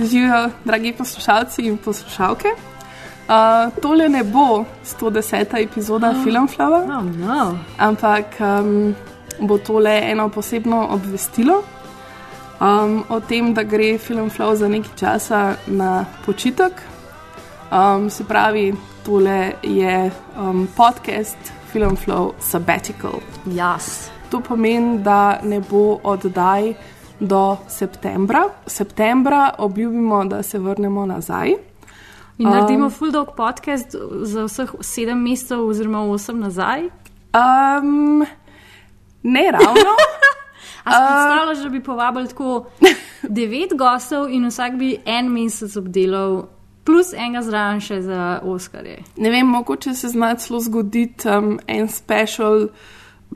Živijo, 0.00 0.50
dragi 0.64 0.92
poslušalci 0.92 1.62
in 1.62 1.76
poslušalke. 1.76 2.48
Uh, 2.48 3.80
tole 3.82 4.08
ne 4.08 4.24
bo 4.24 4.64
110. 5.00 5.62
epizoda 5.62 6.10
oh. 6.10 6.24
Filmflava, 6.24 6.78
Oh, 6.98 7.04
no. 7.04 7.58
ampak 7.78 8.24
um, 8.40 8.94
bo 9.40 9.58
tole 9.58 10.00
eno 10.10 10.28
posebno 10.28 10.86
obvestilo 10.90 11.62
um, 12.60 13.04
o 13.08 13.20
tem, 13.20 13.54
da 13.54 13.62
gre 13.62 13.98
Filmflav 13.98 14.54
za 14.56 14.68
nekaj 14.68 14.90
časa 14.96 15.54
na 15.66 16.04
počitek. 16.26 16.72
Um, 17.70 18.10
se 18.10 18.24
pravi, 18.24 18.74
tole 19.06 19.52
je 19.62 20.10
um, 20.36 20.68
podcast 20.76 21.36
Filmflow 21.72 22.32
Sabbatical. 22.38 23.20
Jas. 23.46 24.10
To 24.30 24.40
pomeni, 24.40 24.98
da 24.98 25.40
ne 25.42 25.60
bo 25.60 26.00
oddaj 26.02 26.74
do 27.20 27.56
septembra. 27.68 28.48
Septembra 28.66 29.54
obljubimo, 29.58 30.24
da 30.24 30.42
se 30.42 30.58
vrnemo 30.58 31.06
nazaj. 31.06 31.50
In 32.38 32.48
naredimo 32.48 32.90
full 32.90 33.12
dog 33.12 33.28
podcast 33.36 33.96
za 34.22 34.44
vseh 34.44 34.70
sedem 34.80 35.22
mesecev, 35.22 35.66
oziroma 35.66 36.00
osem 36.00 36.40
nazaj. 36.40 36.82
Um, 36.82 38.24
ne 39.22 39.50
ravno. 39.52 39.90
A 40.84 40.90
si 40.90 40.98
predstavljaš, 40.98 41.58
da 41.58 41.68
bi 41.68 41.82
povabili 41.82 42.28
tako 42.28 42.66
devet 43.38 43.70
gostov 43.78 44.30
in 44.30 44.46
vsak 44.46 44.74
bi 44.74 44.96
en 45.04 45.28
mesec 45.28 45.76
obdelal, 45.76 46.46
plus 46.84 47.12
enega 47.12 47.42
zraven 47.42 47.80
še 47.80 48.00
za 48.02 48.40
Oskarje. 48.42 49.02
ne 49.16 49.30
vem, 49.30 49.46
mogoče 49.46 49.94
se 49.94 50.08
zna 50.08 50.34
celo 50.34 50.60
zgoditi 50.60 51.28
um, 51.28 51.58
en 51.66 51.88
special 51.88 52.68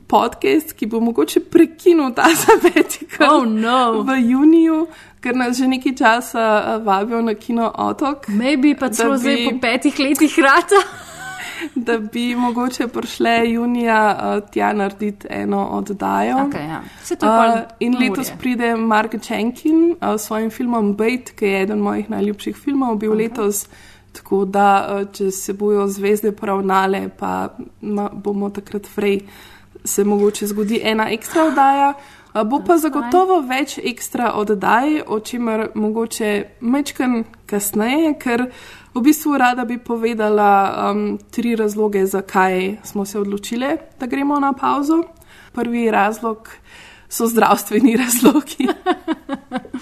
podcast, 0.07 0.73
ki 0.73 0.85
bo 0.85 0.99
mogoče 0.99 1.39
prekinil 1.51 2.13
ta 2.15 2.29
sabbatical 2.43 3.41
Oh, 3.41 3.45
no. 3.45 4.03
v 4.03 4.19
juniju, 4.21 4.85
ker 5.21 5.35
nas 5.35 5.57
že 5.57 5.67
nekaj 5.67 5.95
časa 5.97 6.45
uh, 6.45 6.85
vabijo 6.85 7.21
na 7.21 7.33
kino 7.33 7.71
otok. 7.73 8.29
Maybe 8.29 8.75
pa 8.79 8.89
celo 8.89 9.17
bi- 9.17 9.19
zdaj 9.19 9.45
po 9.45 9.59
petih 9.61 9.99
letih 9.99 10.39
rata. 10.39 10.81
da 11.75 11.99
bi 11.99 12.35
mogoče 12.35 12.87
prišle 12.87 13.51
junija 13.51 14.17
uh, 14.17 14.49
tja 14.51 14.73
narediti 14.73 15.27
eno 15.29 15.65
oddajo. 15.65 16.35
Okay, 16.37 16.67
ja. 16.69 16.81
Uh, 17.11 17.63
in 17.79 17.93
morje. 17.93 18.09
letos 18.09 18.31
pride 18.39 18.75
Mark 18.75 19.15
Jenkin 19.29 19.95
uh, 20.01 20.19
s 20.19 20.21
svojim 20.21 20.49
filmom 20.49 20.95
Bait, 20.95 21.31
ki 21.31 21.45
je 21.45 21.61
eden 21.61 21.79
mojih 21.79 22.09
najljubših 22.09 22.55
filmov, 22.55 22.95
bil 22.95 23.11
okay. 23.11 23.17
letos. 23.17 23.67
Tako 24.11 24.45
da, 24.45 24.67
uh, 24.89 25.07
če 25.11 25.31
se 25.31 25.53
bojo 25.53 25.87
zvezde 25.87 26.31
poravnale, 26.31 27.09
pa 27.19 27.49
ma, 27.81 28.09
bomo 28.09 28.49
takrat 28.49 28.87
frej, 28.87 29.19
se 29.85 30.03
mogoče 30.03 30.47
zgodi 30.47 30.81
ena 30.83 31.09
ekstra 31.11 31.43
oddaja. 31.43 31.93
Bo 32.43 32.59
pa 32.67 32.75
zagotovo 32.77 33.37
več 33.47 33.77
ekstra 33.79 34.33
oddaj, 34.35 35.05
o 35.07 35.19
čemer 35.23 35.69
mogoče 35.75 36.31
mečkam 36.59 37.21
kasneje, 37.47 38.11
ker 38.19 38.49
v 38.95 39.03
bistvu 39.03 39.37
rada 39.39 39.63
bi 39.65 39.77
povedala 39.79 40.49
um, 40.91 41.05
tri 41.31 41.55
razloge, 41.55 42.03
zakaj 42.05 42.77
smo 42.83 43.05
se 43.05 43.19
odločili, 43.19 43.77
da 43.99 44.05
gremo 44.05 44.39
na 44.39 44.51
pauzo. 44.53 45.03
Prvi 45.55 45.87
razlog 45.91 46.49
so 47.09 47.27
zdravstveni 47.27 47.95
razlogi. 48.03 48.67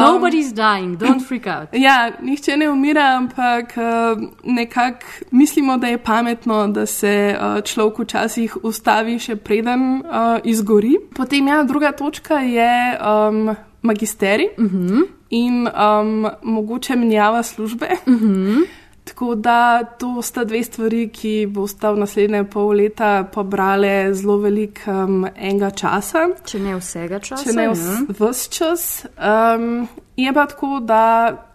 Nobody's 0.00 0.52
dying, 0.52 0.96
don't 0.98 1.20
freak 1.20 1.46
out. 1.46 1.68
Ja, 1.86 2.10
nihče 2.22 2.56
ne 2.56 2.70
umira, 2.70 3.16
ampak 3.16 3.74
uh, 3.76 4.22
nekako 4.44 5.06
mislimo, 5.30 5.76
da 5.76 5.86
je 5.86 5.98
pametno, 5.98 6.68
da 6.68 6.86
se 6.86 7.36
uh, 7.36 7.62
človek 7.62 7.98
včasih 7.98 8.56
ustavi, 8.62 9.18
še 9.18 9.36
preden 9.36 10.02
uh, 10.02 10.38
izgori. 10.44 10.96
Potem, 11.14 11.48
ja, 11.48 11.62
druga 11.64 11.92
točka 11.92 12.40
je 12.40 12.98
um, 12.98 13.56
magisterij 13.82 14.48
uh 14.58 14.64
-huh. 14.64 15.02
in 15.30 15.68
um, 15.68 16.30
mogoče 16.42 16.96
menjava 16.96 17.42
službe. 17.42 17.88
Uh 18.06 18.14
-huh. 18.14 18.81
Tako 19.12 19.34
da 19.34 19.84
to 19.84 20.22
sta 20.22 20.44
dve 20.44 20.62
stvari, 20.64 21.02
ki 21.12 21.46
bosta 21.52 21.90
v 21.92 22.00
naslednje 22.00 22.46
pol 22.48 22.70
leta 22.80 23.10
pobrale 23.28 24.14
zelo 24.16 24.38
velik 24.40 24.80
um, 24.88 25.26
enega 25.36 25.68
časa. 25.70 26.22
Če 26.48 26.60
ne 26.64 26.78
vsega 26.78 27.18
časa. 27.20 27.44
Če 27.44 27.52
ne 27.58 27.66
ja. 27.66 27.74
vse 28.08 28.48
čas. 28.56 28.86
Um, 29.20 29.84
je 30.16 30.32
pa 30.32 30.46
tako, 30.48 30.80
da 30.80 31.02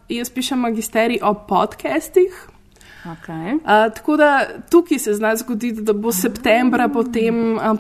jaz 0.05 0.29
pišem 0.29 0.61
magisterij 0.67 1.17
o 1.25 1.33
podcastih. 1.49 2.37
Okay. 3.05 3.53
Uh, 3.53 3.61
tako 3.93 4.17
da 4.17 4.29
tukaj 4.69 4.99
se 4.99 5.13
zna 5.13 5.35
zgoditi, 5.35 5.81
da 5.81 5.93
bo 5.93 6.11
septembra 6.11 6.89
potem 6.89 7.35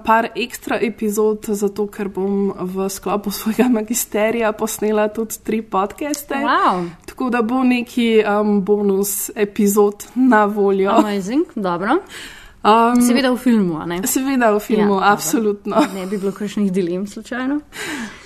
par 0.05 0.27
ekstra 0.35 0.79
epizod, 0.81 1.45
zato 1.47 1.87
ker 1.87 2.07
bom 2.07 2.53
v 2.57 2.89
sklopu 2.89 3.31
svojega 3.31 3.69
magisterija 3.79 4.51
posnela 4.51 5.07
tudi 5.07 5.35
tri 5.43 5.61
podcaste. 5.61 6.35
Wow, 6.35 6.89
Tako 7.05 7.29
da 7.29 7.41
bo 7.41 7.63
neki 7.63 8.23
um, 8.41 8.61
bonus 8.61 9.31
epizod 9.35 10.05
na 10.15 10.45
voljo. 10.45 10.89
amazing, 10.91 11.45
dobro. 11.55 11.97
Um, 12.63 13.01
Seveda 13.01 13.31
v 13.31 13.37
filmu, 13.37 13.79
ne? 13.85 14.01
seveda 14.03 14.51
v 14.51 14.59
filmu, 14.59 14.81
Ja, 14.81 14.85
ja, 14.85 14.89
dobro. 14.89 15.05
absolutno. 15.05 15.75
Ne 15.95 16.05
bi 16.05 16.17
bilo 16.17 16.31
kakšnih 16.31 16.71
dilem 16.71 17.07
slučajno. 17.07 17.59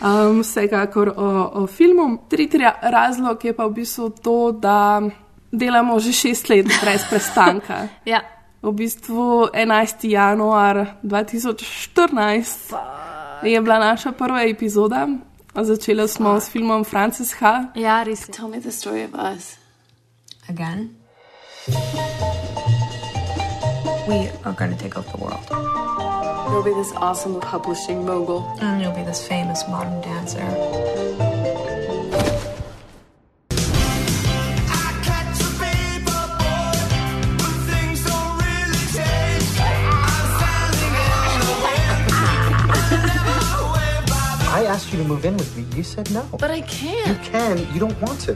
Um, 0.01 0.39
vsekakor 0.41 1.09
o, 1.09 1.27
o 1.53 1.67
filmu. 1.67 2.17
Tretji 2.29 2.59
razlog 2.81 3.45
je 3.45 3.53
pa 3.53 3.65
v 3.65 3.71
bistvu 3.71 4.09
to, 4.09 4.51
da 4.51 5.01
delamo 5.51 5.99
že 5.99 6.11
šest 6.11 6.49
let 6.49 6.65
brez 6.81 7.01
prestanka. 7.09 7.87
Ja. 8.05 8.21
V 8.61 8.71
bistvu 8.71 9.49
11. 9.53 10.03
januar 10.03 10.85
2014 11.03 12.73
je 13.43 13.61
bila 13.61 13.79
naša 13.79 14.11
prva 14.11 14.43
epizoda. 14.43 15.07
Začela 15.55 16.07
smo 16.07 16.39
s 16.39 16.49
filmom 16.49 16.83
Frances 16.83 17.33
H. 17.33 17.73
Ja, 17.75 18.03
res 18.03 18.27
je. 18.27 18.33
Tell 18.33 18.47
me 18.47 18.59
the 18.59 18.71
story 18.71 19.03
of 19.03 19.13
us. 19.17 19.57
Again? 20.49 20.95
We 24.07 24.29
are 24.45 24.53
going 24.53 24.77
to 24.77 24.83
take 24.83 24.97
over 24.99 25.09
the 25.09 25.17
world. 25.17 25.45
You'll 26.51 26.63
be 26.63 26.73
this 26.73 26.91
awesome 26.95 27.39
publishing 27.39 28.05
mogul. 28.05 28.43
And 28.61 28.81
you'll 28.81 28.95
be 28.95 29.03
this 29.03 29.27
famous 29.27 29.67
modern 29.67 30.01
dancer. 30.01 31.30
Asked 44.81 44.91
you 44.93 45.03
to 45.03 45.07
move 45.07 45.23
in 45.25 45.37
with 45.37 45.55
me. 45.55 45.63
You 45.77 45.83
said 45.83 46.09
no. 46.11 46.23
But 46.39 46.49
I 46.49 46.55
You 46.57 46.63
can't. 46.81 47.19
can. 47.31 47.57
You 47.73 47.79
don't 47.79 48.01
want 48.01 48.19
to. 48.25 48.33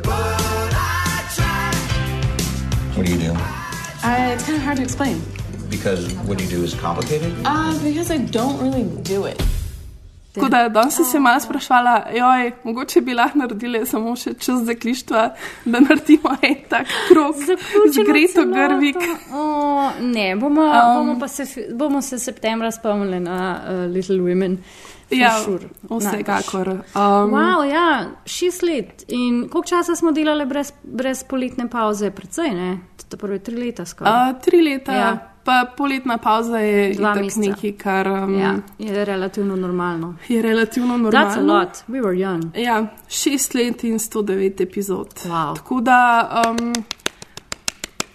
What 2.95 3.05
do 3.05 3.11
you 3.11 3.17
do? 3.17 3.31
Uh, 3.31 4.33
it's 4.33 4.45
kind 4.45 4.57
of 4.57 4.63
hard 4.63 4.77
to 4.77 4.83
explain. 4.83 5.21
Because 5.69 6.13
what 6.27 6.39
you 6.39 6.47
do 6.47 6.63
is 6.63 6.73
complicated? 6.75 7.33
Uh, 7.45 7.73
because 7.83 8.11
I 8.11 8.17
don't 8.17 8.61
really 8.61 8.83
do 9.03 9.25
it. 9.25 9.41
Tako 10.35 10.49
da 10.49 10.69
danes 10.69 10.95
sem 10.95 11.05
se 11.05 11.19
malo 11.19 11.39
sprašvala, 11.39 12.07
joj, 12.15 12.51
mogoče 12.63 13.01
bi 13.01 13.13
lahko 13.13 13.37
naredili 13.39 13.85
samo 13.87 14.15
še 14.15 14.33
čas 14.33 14.65
zaklištva, 14.67 15.21
da 15.65 15.79
naredimo 15.79 16.33
en 16.43 16.55
tak 16.69 16.87
krok 17.07 17.35
z 17.39 18.03
Greto 18.03 18.33
celoto. 18.33 18.51
Grvik. 18.51 18.95
O, 19.33 19.45
ne, 20.01 20.35
bomo, 20.35 20.61
Um, 20.61 20.95
bomo, 20.97 21.19
pa 21.19 21.27
se, 21.27 21.45
bomo 21.71 22.01
se 22.01 22.19
septembra 22.19 22.71
spomnili 22.71 23.19
na 23.19 23.61
uh, 23.63 23.93
Little 23.93 24.19
Women. 24.19 24.57
for 24.57 24.94
Ja, 25.09 25.41
sure. 25.45 25.67
vsekakor. 25.89 26.67
Um, 26.69 26.81
Wow, 27.31 27.63
ja, 27.63 28.05
šest 28.25 28.61
let. 28.61 29.03
In 29.07 29.49
koliko 29.49 29.67
časa 29.67 29.95
smo 29.95 30.11
delali 30.11 30.45
brez, 30.45 30.71
brez 30.83 31.23
poletne 31.23 31.69
pauze? 31.69 32.11
Predvsej, 32.11 32.51
ne? 32.51 32.77
To 33.09 33.17
prve 33.17 33.39
tri 33.39 33.55
leta 33.57 33.85
skoraj. 33.85 34.13
Uh, 34.31 34.41
tri 34.41 34.61
leta, 34.63 34.91
Ja. 34.91 34.99
ja. 34.99 35.31
pa 35.43 35.65
poletna 35.77 36.17
pauza 36.17 36.57
je 36.57 36.95
nekaj, 37.37 37.71
kar 37.71 38.07
um, 38.07 38.39
ja, 38.39 38.55
je 38.79 39.05
relativno 39.05 39.55
normalno. 39.55 40.15
je 40.27 40.41
relativno 40.41 40.97
That's 40.97 41.15
a 41.17 41.35
normalno. 41.35 41.53
lot. 41.53 41.69
We 41.87 42.01
were 42.01 42.17
young. 42.17 42.57
Ja, 42.57 42.87
šest 43.07 43.53
let 43.53 43.83
in 43.83 43.99
109 43.99 44.61
epizod. 44.61 45.13
Wow. 45.25 45.55
Tako 45.55 45.81
da 45.81 46.31
um, 46.49 46.73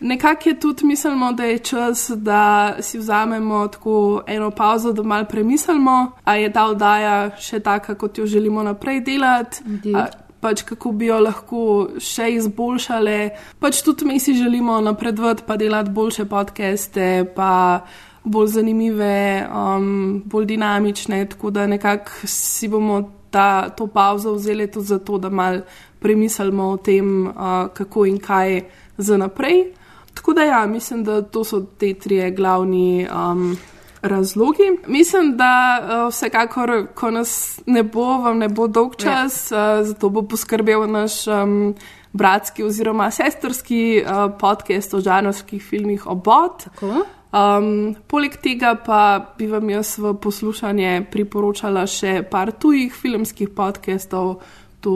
nekako 0.00 0.49
je 0.49 0.61
tudi 0.61 0.87
mislimo, 0.87 1.32
da 1.32 1.44
je 1.44 1.58
čas, 1.58 2.11
da 2.11 2.73
si 2.81 2.99
vzamemo 2.99 3.69
tako 3.69 4.23
eno 4.26 4.50
pauzo, 4.50 4.93
da 4.93 5.02
malo 5.02 5.25
premislimo, 5.25 6.12
ali 6.25 6.43
je 6.43 6.52
ta 6.52 6.64
oddaja 6.64 7.31
še 7.37 7.61
taka, 7.61 7.94
kot 7.94 8.19
jo 8.19 8.26
želimo 8.26 8.62
naprej 8.62 9.00
delati. 9.00 9.62
A 9.94 10.06
Pač 10.41 10.62
kako 10.64 10.94
bi 10.97 11.11
jo 11.11 11.19
lahko 11.20 11.62
še 12.00 12.31
izboljšali. 12.32 13.17
Pač 13.61 13.82
tudi 13.85 14.06
mi 14.08 14.14
si 14.20 14.32
želimo 14.35 14.79
napredovati, 14.81 15.44
pa 15.47 15.58
delati 15.61 15.93
boljše 15.93 16.25
podcaste, 16.25 17.08
pa 17.37 17.85
bolj 18.25 18.47
zanimive, 18.55 19.44
um, 19.52 20.23
bolj 20.25 20.47
dinamične. 20.55 21.26
Tako 21.29 21.50
da 21.50 21.67
nekako 21.67 22.25
si 22.25 22.69
bomo 22.73 23.02
ta, 23.31 23.69
to 23.69 23.87
pauzo 23.87 24.32
vzeli 24.38 24.70
tudi 24.73 24.87
zato, 24.87 25.19
da 25.19 25.29
mal 25.29 25.61
premislimo 26.00 26.70
o 26.73 26.76
tem, 26.76 27.26
uh, 27.29 27.69
kako 27.76 28.06
in 28.08 28.17
kaj 28.19 28.62
za 28.97 29.20
naprej. 29.20 29.79
Tako 30.14 30.32
da 30.32 30.42
ja, 30.42 30.66
mislim, 30.66 31.04
da 31.04 31.22
to 31.22 31.44
so 31.44 31.60
te 31.78 31.94
trije 31.94 32.30
glavni. 32.30 33.08
Um, 33.08 33.56
Razlogi. 34.02 34.62
Mislim, 34.86 35.36
da 35.36 35.80
uh, 35.82 36.08
vsekakor, 36.08 36.86
ko 36.94 37.10
nas 37.10 37.60
ne 37.66 37.82
bo, 37.82 38.04
vam 38.18 38.38
ne 38.38 38.48
bo 38.48 38.66
dolg 38.66 38.96
čas, 38.96 39.50
ja. 39.50 39.80
uh, 39.80 39.86
zato 39.86 40.08
bo 40.08 40.22
poskrbel 40.22 40.86
naš 40.90 41.26
um, 41.28 41.74
bratski 42.12 42.64
oziroma 42.64 43.10
sestrski 43.10 44.02
uh, 44.02 44.32
podcast 44.40 44.94
o 44.94 45.00
žanrskih 45.00 45.62
filmih 45.62 46.06
Obot. 46.06 46.64
Tako? 46.64 47.04
Um, 47.30 47.94
poleg 48.06 48.40
tega 48.42 48.74
pa 48.86 49.34
bi 49.38 49.46
vam 49.46 49.70
jaz 49.70 49.98
v 49.98 50.14
poslušanje 50.18 51.04
priporočala 51.12 51.84
še 51.86 52.22
par 52.30 52.50
tujih 52.56 52.94
filmskih 52.94 53.52
podcastov. 53.54 54.40
To, 54.80 54.94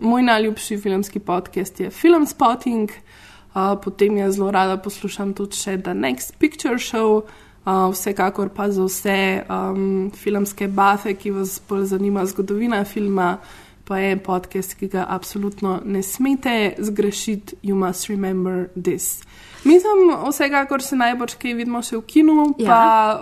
moj 0.00 0.22
najljubši 0.22 0.78
filmski 0.78 1.18
podcast 1.18 1.80
je 1.80 1.90
Film 1.90 2.26
Spotting, 2.26 2.90
uh, 2.90 3.24
potem 3.54 4.16
jaz 4.16 4.34
zelo 4.34 4.50
rada 4.50 4.76
poslušam 4.76 5.34
tudi 5.34 5.56
še 5.56 5.78
The 5.82 5.94
Next 5.94 6.38
Picture 6.38 6.78
Show. 6.78 7.22
Uh, 7.64 7.88
vsekakor 7.94 8.50
pa 8.52 8.66
za 8.68 8.84
vse 8.84 9.44
um, 9.48 10.10
filmske 10.12 10.66
bafe, 10.68 11.14
ki 11.16 11.30
vas 11.32 11.54
bolj 11.68 11.86
zanima 11.94 12.26
zgodovina 12.28 12.82
filma, 12.84 13.38
pa 13.84 13.98
je 13.98 14.16
podcast, 14.18 14.74
ki 14.74 14.88
ga 14.88 15.06
absolutno 15.08 15.80
ne 15.84 16.02
smete 16.02 16.54
zgrešiti. 16.78 17.56
You 17.62 17.74
must 17.76 18.06
remember 18.06 18.68
this. 18.74 19.22
Mislim, 19.64 19.92
vsekakor 20.28 20.82
se 20.82 20.96
najbolj 20.96 21.34
kaj 21.38 21.54
vidimo 21.54 21.82
še 21.82 21.96
v 21.96 22.02
kinu, 22.02 22.54
Ja. 22.58 22.66
pa 22.66 22.80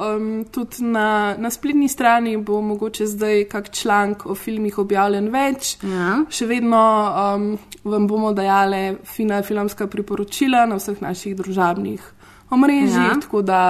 um, 0.08 0.44
tudi 0.44 0.82
na, 0.84 1.04
na 1.38 1.50
spletni 1.50 1.88
strani 1.88 2.36
bo 2.36 2.60
mogoče 2.60 3.06
zdaj 3.06 3.44
kak 3.44 3.70
članek 3.70 4.26
o 4.26 4.34
filmih 4.34 4.78
objavljen 4.78 5.28
več. 5.28 5.76
Ja. 5.84 6.16
Še 6.28 6.46
vedno 6.46 6.80
um, 7.36 7.46
vam 7.84 8.06
bomo 8.06 8.32
dajali 8.32 8.96
fina 9.04 9.42
filmska 9.42 9.86
priporočila 9.86 10.66
na 10.66 10.76
vseh 10.76 10.98
naših 11.00 11.36
družabnih 11.36 12.02
omrežjih, 12.50 12.96
Ja. 13.06 13.14
tako 13.20 13.42
da 13.42 13.60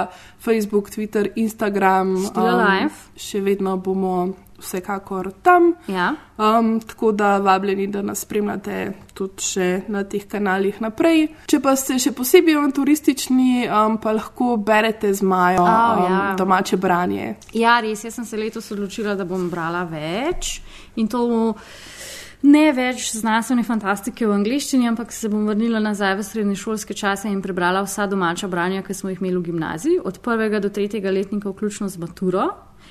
Facebook, 0.41 0.91
Twitter, 0.91 1.29
Instagram. 1.37 2.17
Still 2.25 2.49
alive. 2.49 2.91
še 3.17 3.41
vedno 3.41 3.77
bomo 3.77 4.33
vsekakor 4.63 5.33
tam. 5.43 5.73
Ja. 5.91 6.13
Um, 6.39 6.81
tako 6.81 7.13
da 7.13 7.37
vabljeni, 7.39 7.87
da 7.87 8.03
nas 8.03 8.25
spremljate 8.25 8.93
tudi 9.15 9.45
še 9.45 9.69
na 9.93 10.05
teh 10.09 10.25
kanalih 10.29 10.81
naprej. 10.83 11.29
Če 11.51 11.61
pa 11.63 11.75
ste 11.77 11.99
še 12.03 12.15
posebej 12.17 12.57
avanturistični, 12.59 13.67
um, 13.69 13.99
pa 14.03 14.15
lahko 14.17 14.57
berete 14.57 15.13
z 15.15 15.23
Majo 15.23 15.63
Oh, 15.63 15.99
um, 15.99 16.05
ja. 16.07 16.23
domače 16.39 16.77
branje. 16.77 17.35
Ja, 17.55 17.81
res, 17.85 18.05
jaz 18.05 18.17
sem 18.19 18.27
se 18.29 18.41
letos 18.41 18.71
odločila, 18.73 19.15
da 19.19 19.29
bom 19.29 19.51
brala 19.53 19.85
več 19.89 20.61
in 20.97 21.09
to 21.09 21.27
ne 22.43 22.65
več 22.75 23.13
znanstvene 23.15 23.63
fantastike 23.67 24.27
v 24.27 24.35
angleščini, 24.35 24.89
ampak 24.91 25.13
se 25.15 25.31
bom 25.31 25.47
vrnila 25.47 25.81
nazaj 25.83 26.17
v 26.19 26.27
srednješolske 26.27 26.97
čase 26.99 27.31
in 27.31 27.43
prebrala 27.43 27.85
vsa 27.87 28.09
domača 28.11 28.51
branja, 28.51 28.83
ki 28.83 28.95
smo 28.95 29.13
jih 29.13 29.23
imeli 29.23 29.39
v 29.39 29.47
gimnaziji, 29.51 30.01
od 30.05 30.19
prvega 30.25 30.61
do 30.61 30.71
tretjega 30.71 31.15
letnika, 31.15 31.53
vključno 31.53 31.89
z 31.89 32.03
maturo. 32.03 32.49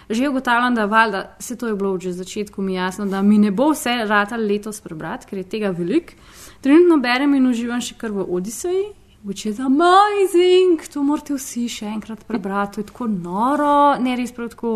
Že 0.09 0.29
ugotavljam, 0.29 0.75
da 0.75 0.85
valjda, 0.85 1.35
se 1.39 1.55
to 1.55 1.67
je 1.67 1.75
bilo 1.75 1.99
že 1.99 2.09
v 2.09 2.13
začetku 2.13 2.61
mi 2.61 2.73
jasno, 2.73 3.05
da 3.05 3.21
mi 3.21 3.37
ne 3.37 3.51
bo 3.51 3.71
vse 3.71 4.05
rata 4.05 4.35
letos 4.35 4.81
prebrati, 4.81 5.27
ker 5.29 5.37
je 5.37 5.43
tega 5.43 5.69
veliko. 5.69 6.13
Trenutno 6.61 6.97
berem 6.97 7.35
in 7.35 7.47
uživam 7.47 7.81
še 7.81 7.95
kar 7.97 8.11
v 8.11 8.25
Odiseji, 8.29 8.91
which 9.25 9.45
is 9.45 9.59
amazing, 9.59 10.81
to 10.93 11.03
morate 11.03 11.33
vsi 11.33 11.67
še 11.69 11.85
enkrat 11.85 12.25
prebrati, 12.27 12.73
to 12.73 12.81
je 12.81 12.89
tako 12.89 13.07
noro, 13.07 13.97
ne 14.01 14.15
res 14.15 14.33
prav 14.33 14.51
tako. 14.53 14.73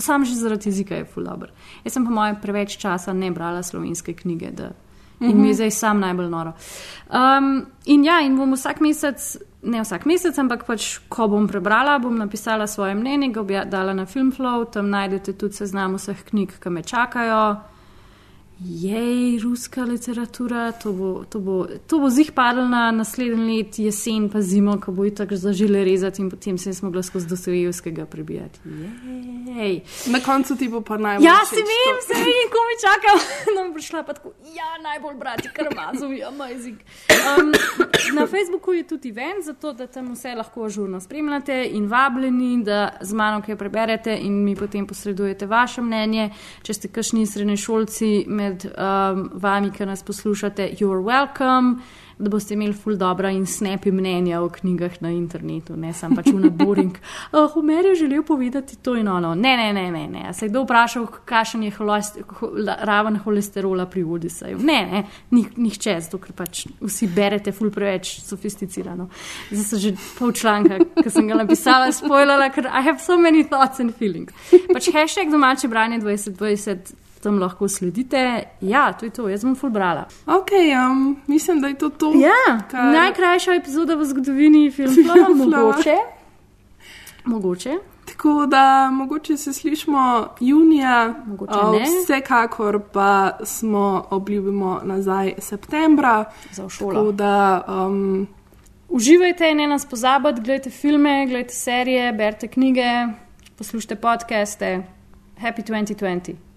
Sam 0.00 0.24
že 0.24 0.34
zaradi 0.34 0.70
jezika 0.70 0.96
je 0.96 1.04
ful 1.04 1.26
dobr. 1.28 1.50
Jaz 1.84 1.92
sem 1.92 2.04
po 2.04 2.12
mojem 2.12 2.38
preveč 2.40 2.78
časa 2.80 3.12
ne 3.12 3.28
brala 3.30 3.60
slovenske 3.62 4.14
knjige, 4.16 4.52
da 4.56 4.70
in 5.20 5.40
mi 5.40 5.48
je 5.48 5.54
zdaj 5.54 5.70
sam 5.70 6.00
najbolj 6.00 6.28
noro. 6.30 6.52
Um, 7.10 7.66
in 7.84 8.04
ja, 8.04 8.20
in 8.20 8.36
bom 8.36 8.52
vsak 8.52 8.80
mesec, 8.80 9.36
ne 9.62 9.82
vsak 9.84 10.06
mesec, 10.06 10.38
ampak 10.38 10.64
pač, 10.66 10.98
ko 11.08 11.28
bom 11.28 11.48
prebrala, 11.48 11.98
bom 11.98 12.16
napisala 12.18 12.66
svoje 12.66 12.94
mnenje, 12.94 13.32
ga 13.32 13.64
dala 13.64 13.94
na 13.94 14.06
Filmflow, 14.06 14.64
tam 14.72 14.90
najdete 14.90 15.32
tudi 15.32 15.54
seznam 15.54 15.98
vseh 15.98 16.24
knjig, 16.24 16.56
ki 16.60 16.70
me 16.70 16.82
čakajo. 16.82 17.69
Jej, 18.64 19.38
ruska 19.38 19.84
literatura, 19.84 20.72
to 20.72 20.92
bo, 20.92 21.24
to 21.24 21.40
bo, 21.40 21.66
to 21.86 21.98
bo 21.98 22.10
zih 22.10 22.32
padlo 22.32 22.68
na 22.68 22.90
naslednji 22.92 23.56
let, 23.56 23.78
jesen 23.78 24.28
pa 24.28 24.40
zimo, 24.40 24.74
ko 24.80 24.92
bo 24.92 25.04
itak 25.08 25.32
zažile 25.32 25.84
rezati 25.84 26.20
in 26.22 26.30
potem 26.30 26.58
se 26.58 26.74
smo 26.74 26.88
mogli 26.88 27.02
skozi 27.02 27.26
Dostojevskega 27.26 28.06
prebijati. 28.06 28.60
Jej. 29.46 29.80
Na 30.06 30.20
koncu 30.20 30.56
ti 30.56 30.68
bo 30.68 30.80
pa 30.80 30.96
najbolj. 30.96 31.26
Ja, 31.26 31.38
to. 31.50 31.56
vem, 31.56 31.96
se 32.04 32.14
vem, 32.14 32.50
ko 32.52 32.60
mi 32.68 32.76
čakam. 32.84 33.18
No, 33.56 33.72
prišla 33.74 34.02
pa 34.02 34.12
tako, 34.12 34.32
ja, 34.54 34.82
najbolj 34.82 35.14
brati, 35.14 35.48
karmazovi, 35.52 36.22
amazing. 36.22 36.78
Um, 37.10 37.52
na 38.14 38.26
Facebooku 38.26 38.72
je 38.72 38.86
tudi 38.86 39.08
event, 39.08 39.44
zato 39.44 39.72
da 39.72 39.86
tam 39.86 40.12
vse 40.12 40.34
lahko 40.34 40.68
žurno 40.68 41.00
spremljate 41.00 41.70
in 41.72 41.86
vabljeni, 41.86 42.64
da 42.64 42.98
z 43.00 43.14
mano 43.14 43.42
kaj 43.42 43.56
preberete 43.56 44.18
in 44.20 44.44
mi 44.44 44.56
potem 44.56 44.86
posredujete 44.86 45.46
vaše 45.46 45.82
mnenje. 45.82 46.30
Če 46.62 46.74
ste 46.74 46.88
kakšni 46.88 47.26
srednješolci 47.26 48.24
med 48.50 48.66
um, 48.66 49.30
vami, 49.34 49.70
ki 49.70 49.86
nas 49.86 50.02
poslušate, 50.02 50.70
you're 50.80 51.02
welcome. 51.04 51.80
Da 52.20 52.28
boste 52.28 52.52
imeli 52.52 52.74
ful 52.76 52.98
dobra 53.00 53.30
in 53.32 53.46
snepi 53.48 53.88
mnenja 53.92 54.42
o 54.44 54.48
knjigah 54.52 54.98
na 55.00 55.08
internetu, 55.08 55.72
ne 55.76 55.92
samo 55.96 56.18
pač 56.18 56.26
v 56.28 56.42
naboring. 56.42 56.98
Uh, 57.32 57.46
Homer 57.54 57.86
je 57.86 57.94
želel 58.02 58.22
povedati 58.28 58.76
to 58.76 58.92
in 59.00 59.08
ono. 59.08 59.30
Ne, 59.34 59.54
ne, 59.56 59.72
ne, 59.72 59.86
ne. 59.90 60.02
ne. 60.08 60.26
A 60.28 60.32
Se 60.32 60.44
je 60.44 60.50
kdo 60.50 60.66
vprašal, 60.66 61.06
kakšen 61.24 61.62
je 61.62 61.70
holest, 61.78 62.20
ho, 62.40 62.50
la- 62.66 62.76
raven 62.84 63.16
holesterola 63.24 63.86
pri 63.86 64.04
Odiseju? 64.04 64.58
Ne, 64.58 64.82
ne, 64.92 65.04
Nih, 65.30 65.56
nihče, 65.56 65.96
zato 66.00 66.18
ker 66.20 66.36
pač 66.36 66.66
vsi 66.80 67.08
berete 67.08 67.56
ful 67.56 67.70
preveč 67.72 68.18
sofisticirano. 68.20 69.08
Zdaj 69.50 69.64
sem 69.64 69.78
že 69.78 69.96
pol 70.18 70.36
članka, 70.36 70.76
ki 71.00 71.10
sem 71.10 71.24
ga 71.28 71.40
napisala, 71.40 71.88
spoilala, 71.92 72.50
ker 72.52 72.68
I 72.68 72.84
have 72.84 73.00
so 73.00 73.16
many 73.16 73.48
thoughts 73.48 73.80
and 73.80 73.96
feelings. 73.96 74.36
Pač 74.68 74.92
hashtag 74.92 75.32
domače 75.32 75.72
branje 75.72 76.04
2020. 76.04 77.08
Tam 77.22 77.38
lahko 77.38 77.68
sledite. 77.68 78.20
Ja, 78.60 78.92
to 78.92 79.04
je 79.04 79.10
to, 79.10 79.28
jaz 79.28 79.44
bom 79.44 79.54
ful 79.54 79.70
brala. 79.70 80.06
Ok, 80.26 80.48
um, 80.90 81.16
mislim, 81.26 81.60
da 81.60 81.68
je 81.68 81.74
to 81.74 81.88
to. 81.88 82.12
Ja, 82.14 82.60
kar- 82.70 82.92
najkrajša 82.92 83.54
epizoda 83.54 83.94
v 83.94 84.04
zgodovini 84.04 84.70
filma, 84.70 85.14
mogoče. 85.36 85.96
Mogoče. 87.24 87.74
Tako 88.06 88.46
da 88.46 88.90
mogoče 88.92 89.36
se 89.36 89.52
slišimo 89.52 90.04
junija, 90.40 91.14
Mogoče 91.26 91.58
uh, 91.58 91.72
ne. 91.72 91.84
vsekakor 92.02 92.80
pa 92.92 93.30
smo 93.44 94.06
obljubimo 94.10 94.80
nazaj 94.84 95.34
septembra. 95.38 96.24
Za 96.52 96.68
šolo. 96.68 96.92
Tako 96.92 97.12
da 97.12 97.64
um, 97.86 98.26
Uživajte, 98.88 99.54
ne 99.54 99.66
nas 99.66 99.86
pozabite, 99.86 100.34
gledajte 100.34 100.70
filme, 100.70 101.26
gledajte 101.26 101.54
serije, 101.54 102.12
berite 102.12 102.48
knjige, 102.48 103.06
poslušajte 103.58 103.96
podcaste. 103.96 104.82
Happy 105.40 105.62
2020. 105.64 106.49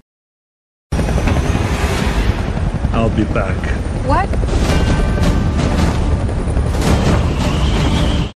I'll 2.93 3.09
be 3.09 3.23
back. 3.23 3.57
What? 4.05 4.52